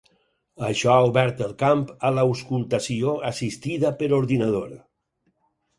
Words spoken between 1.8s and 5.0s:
de l'auscultació assistida per ordinador.